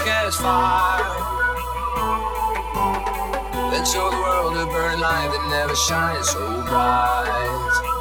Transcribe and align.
as 0.00 0.36
fire. 0.36 1.04
Let's 3.70 3.92
show 3.92 4.10
the 4.10 4.16
world 4.16 4.56
a 4.56 4.66
burning 4.66 5.00
light 5.00 5.28
that 5.30 5.48
never 5.50 5.74
shines 5.74 6.30
so 6.30 6.62
bright. 6.62 7.93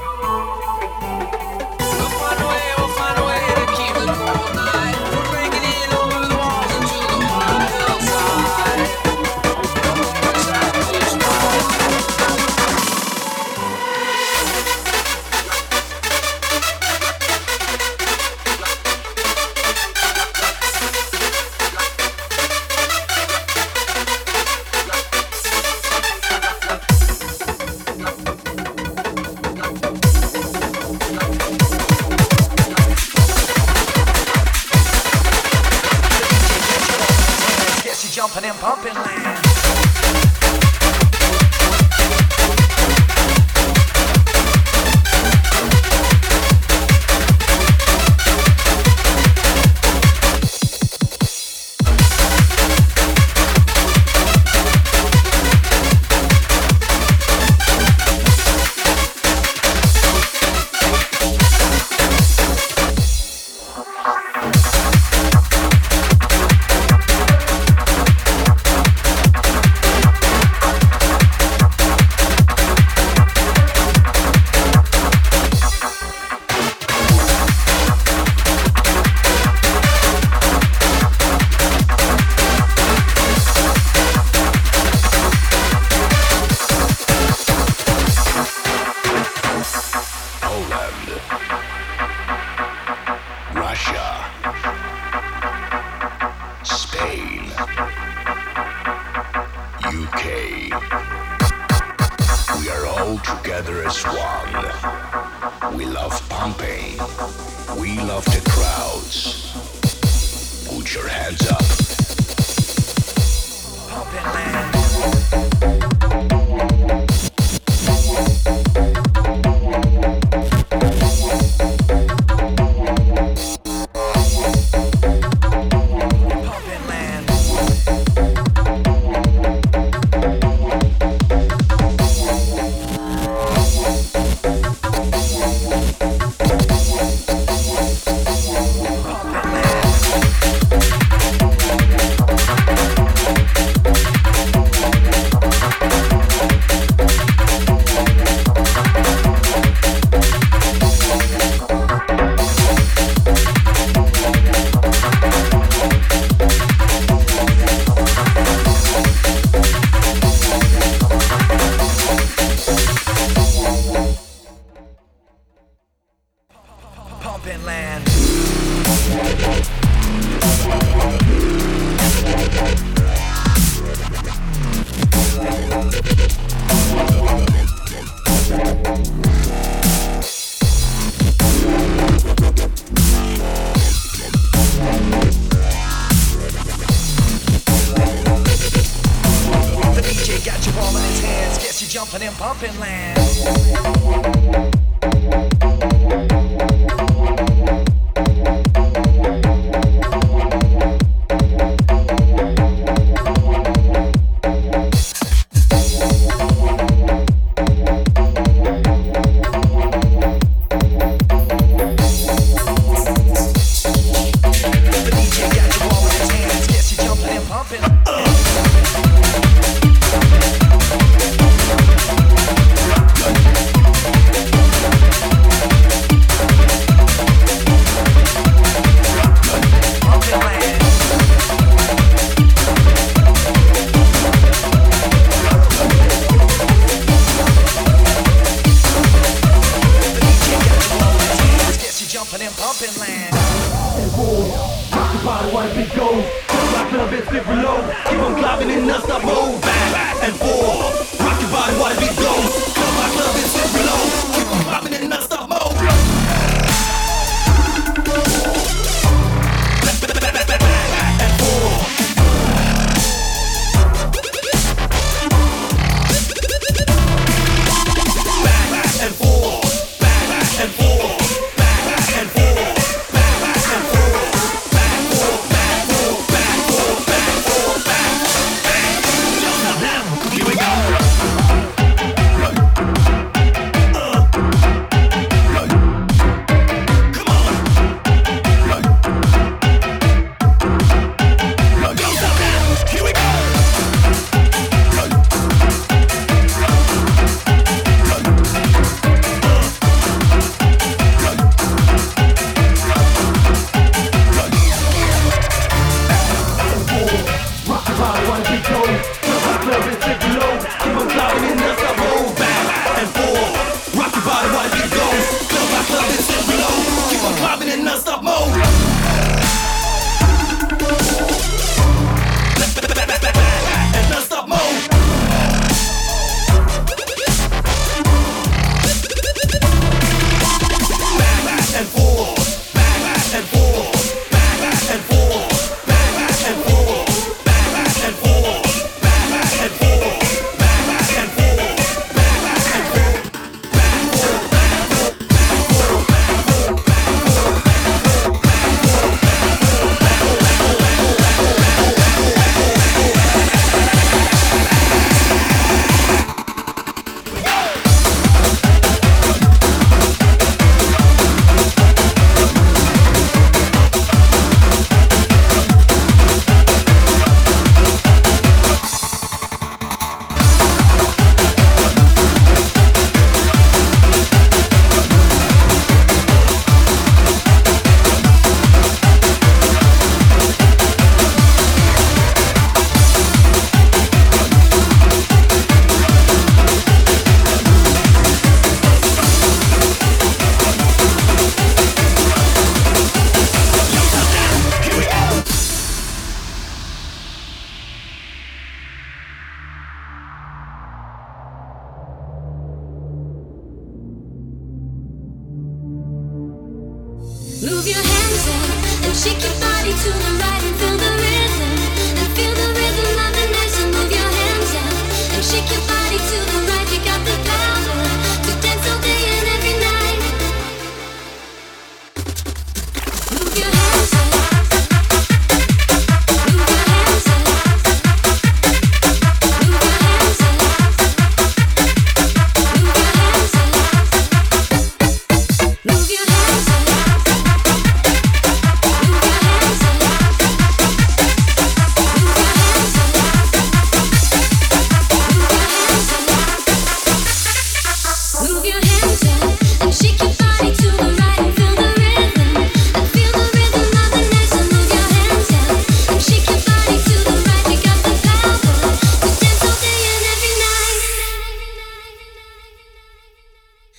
jumping 192.03 192.27
and 192.27 192.37
bumping 192.37 192.79
land. 192.79 194.82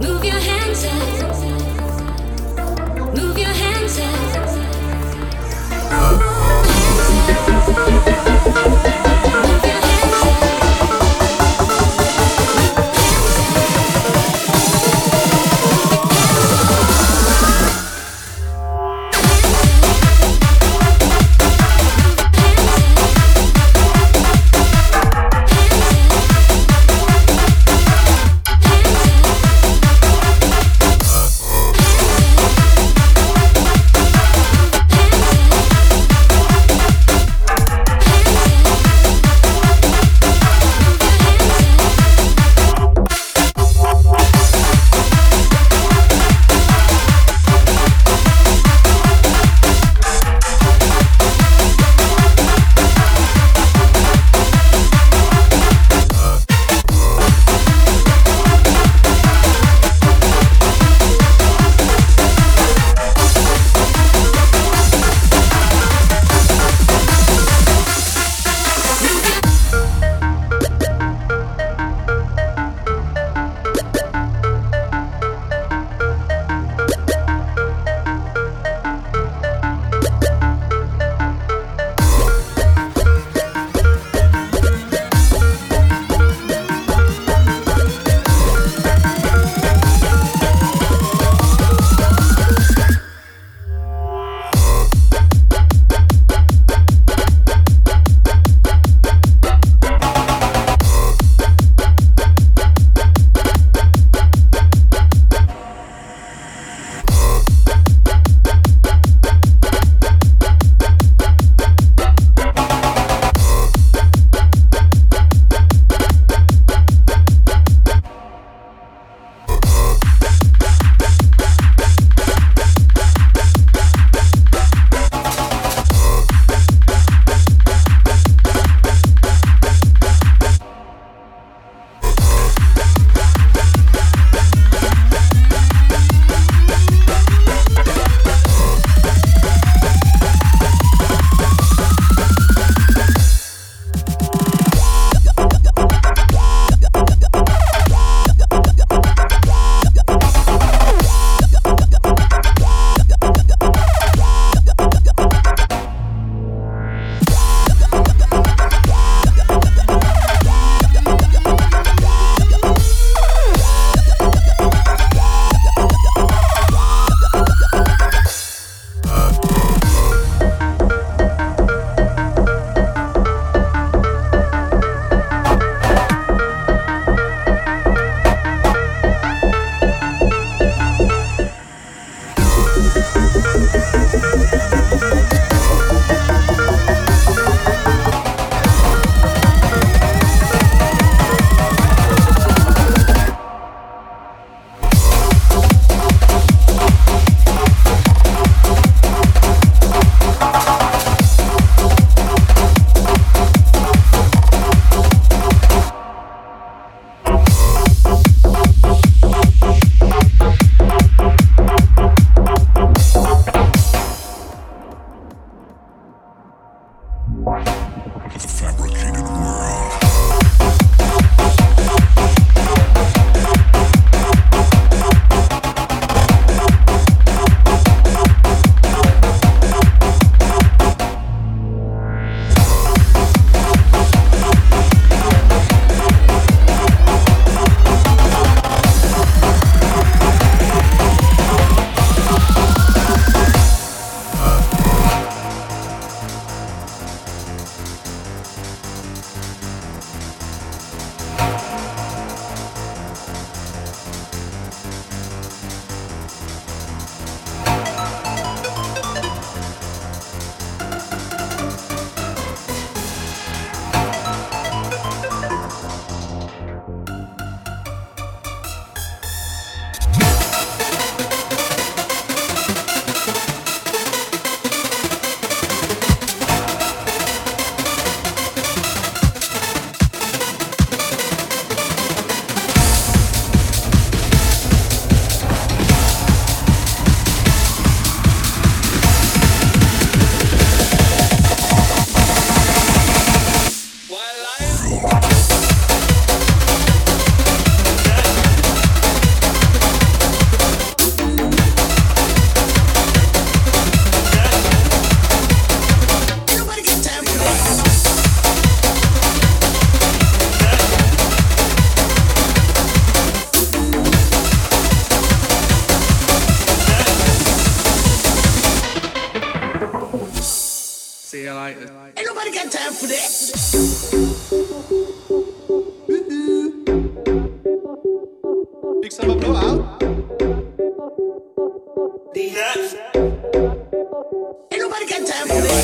Move 0.00 0.24
your 0.24 0.38
hands 0.38 0.84
up. 0.84 1.02
Move 3.16 3.36
your 3.36 3.48
hands 3.48 3.98
up. 3.98 4.55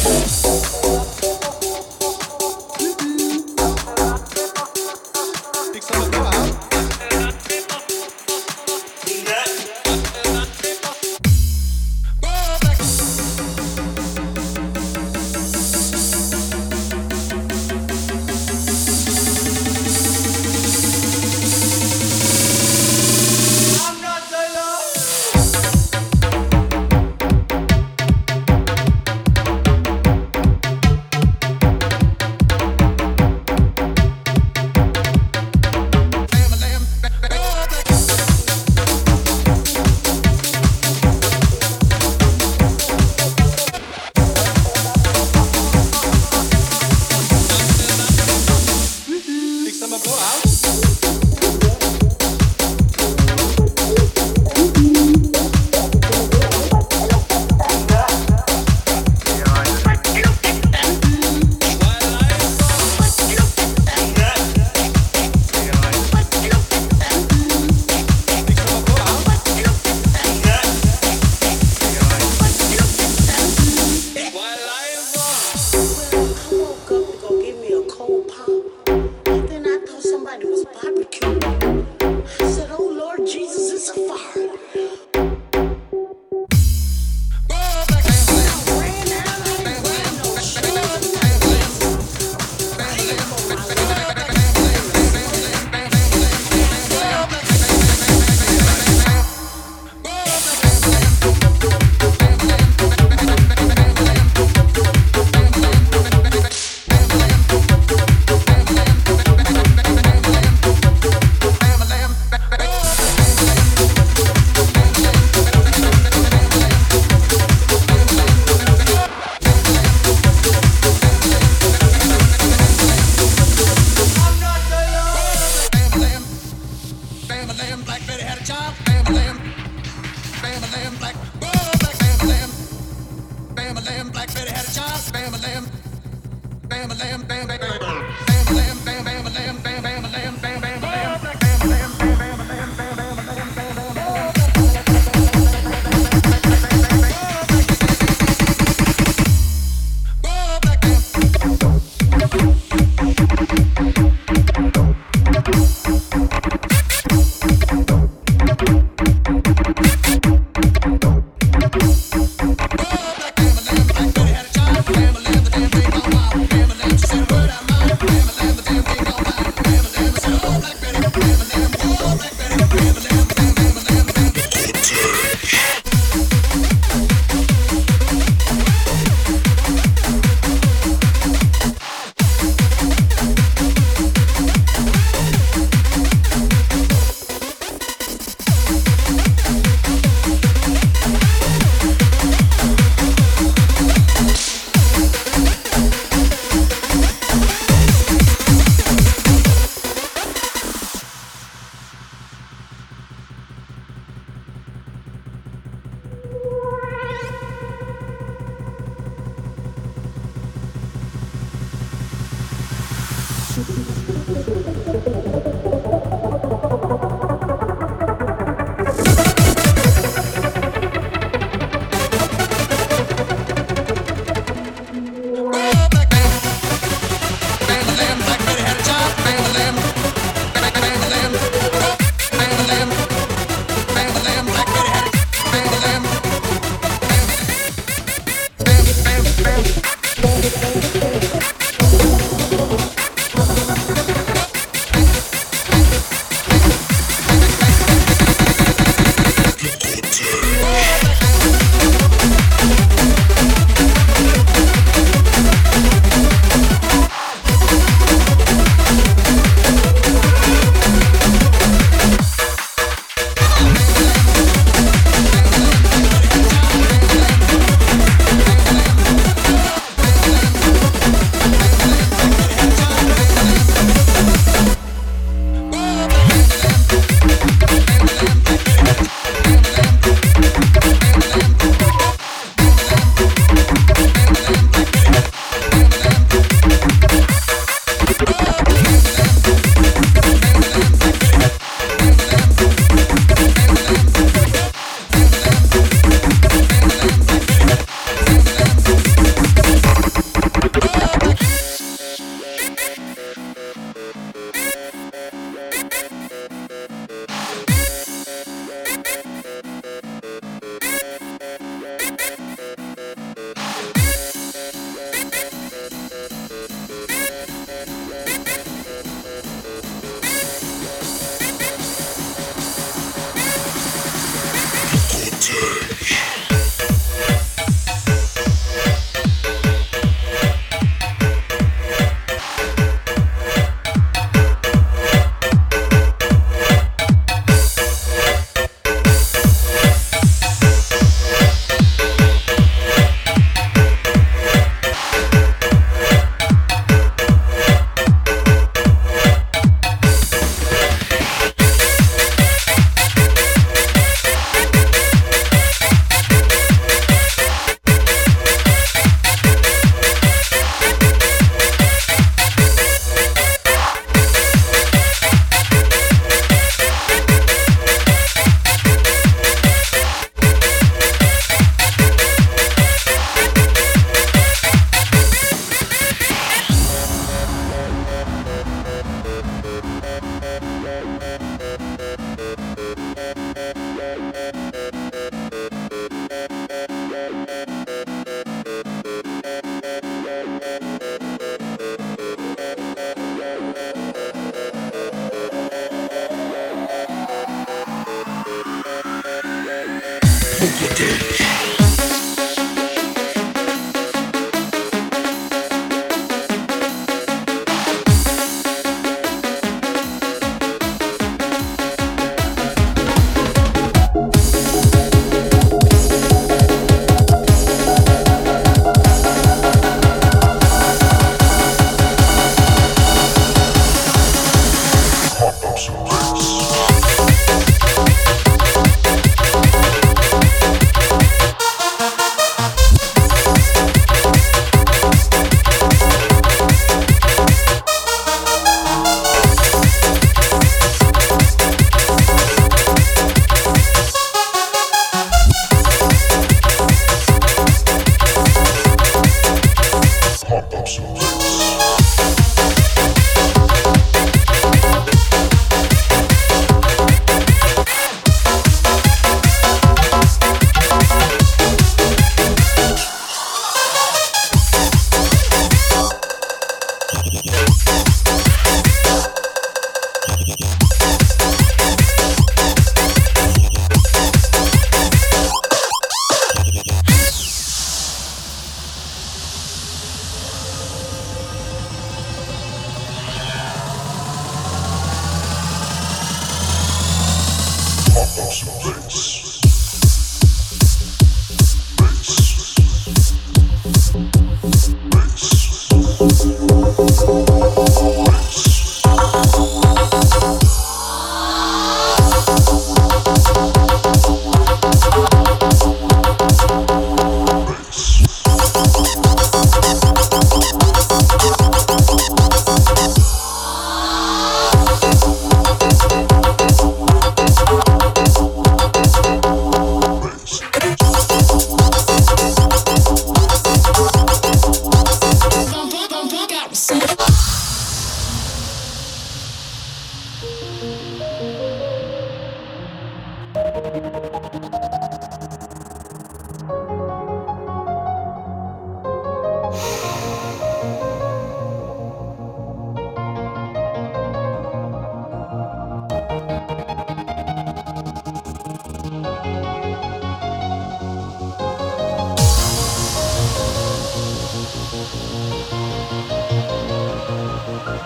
Time 0.02 0.41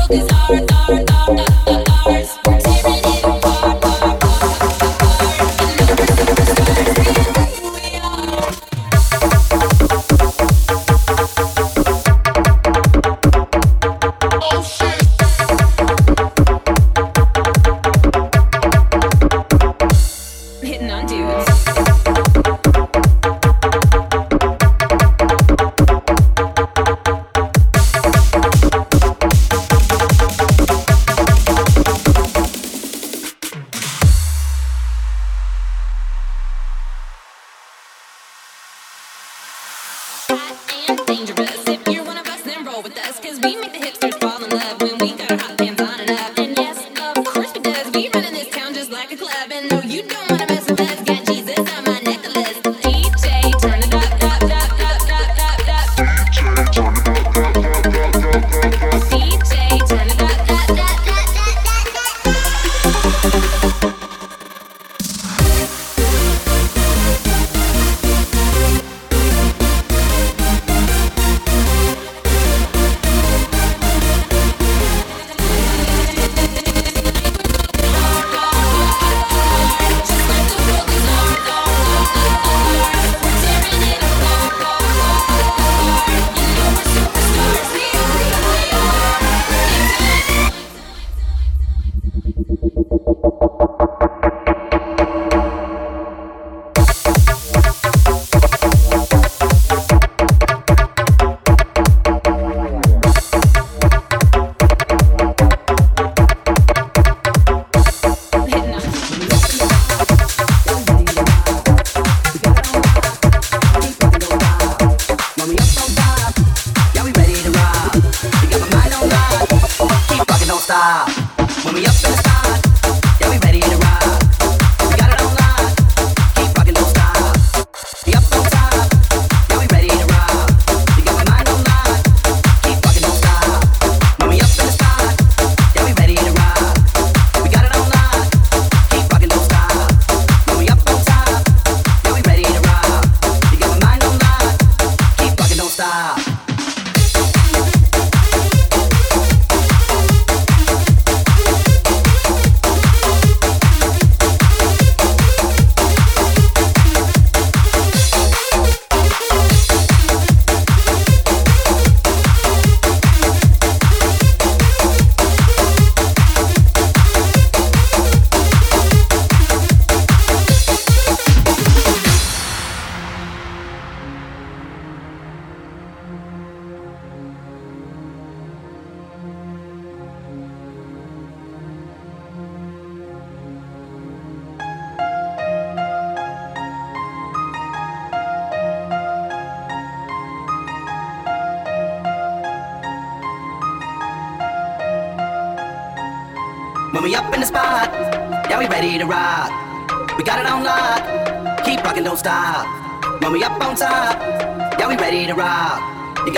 broke 0.07 0.21
his 0.21 0.31
heart, 0.31 0.71
heart, 0.71 1.11
heart, 1.11 1.49
heart. 1.51 1.84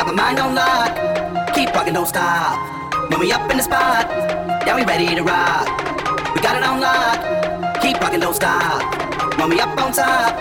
got 0.07 0.14
my 0.14 0.23
mind 0.23 0.38
on 0.38 0.55
lock. 0.55 1.55
Keep 1.55 1.75
rocking, 1.75 1.95
don't 1.95 2.07
stop. 2.07 3.11
When 3.11 3.21
we 3.21 3.33
up 3.33 3.51
in 3.51 3.57
the 3.57 3.62
spot, 3.62 4.09
yeah, 4.66 4.77
we 4.77 4.85
ready 4.85 5.14
to 5.14 5.23
rock. 5.23 5.66
We 6.35 6.40
got 6.40 6.57
it 6.57 6.62
on 6.62 6.81
lock. 6.81 7.83
Keep 7.83 8.01
rocking, 8.01 8.21
don't 8.21 8.35
stop. 8.35 8.83
When 9.38 9.51
we 9.51 9.61
up 9.61 9.77
on 9.79 9.92
top, 9.92 10.38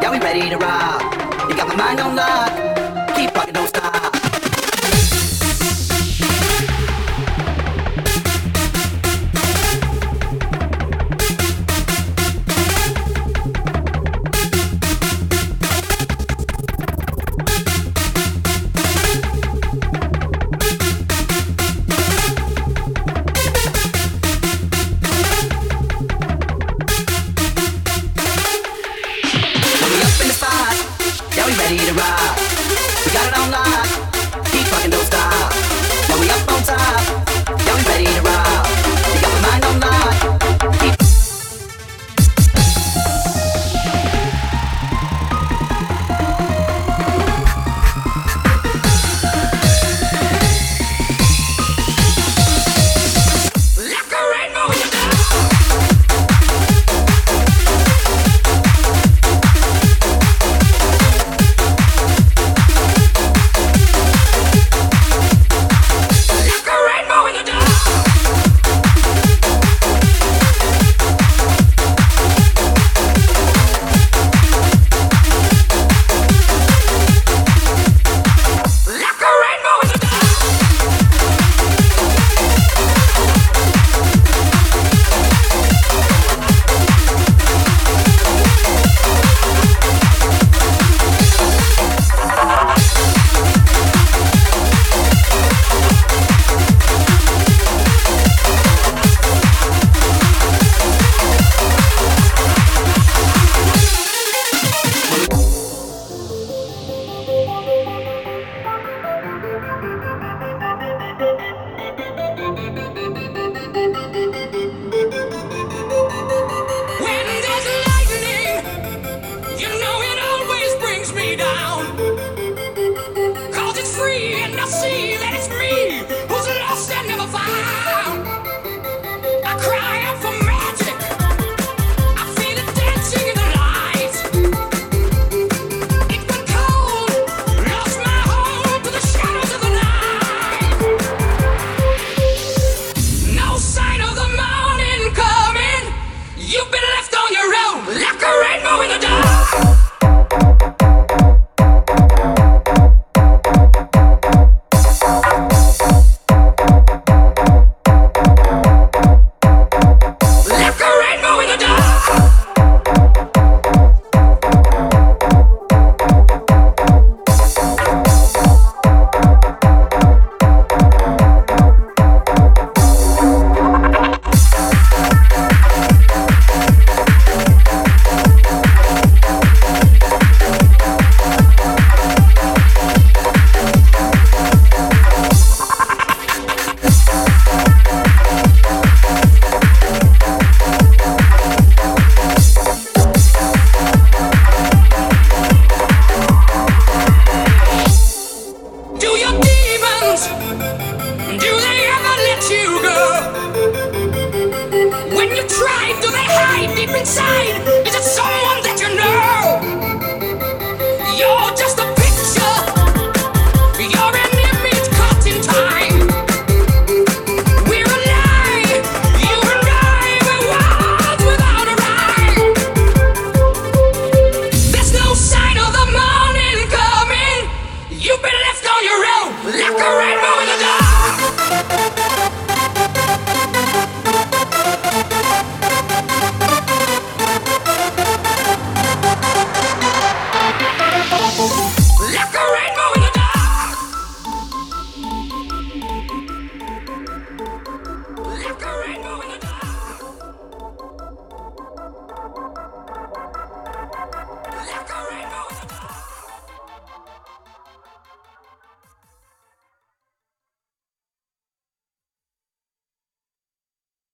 yeah, 0.00 0.10
we 0.10 0.18
ready 0.18 0.48
to 0.48 0.56
rock. 0.56 1.02
You 1.48 1.56
got 1.56 1.68
my 1.68 1.76
mind 1.76 2.00
on 2.00 2.16
lock. 2.16 2.61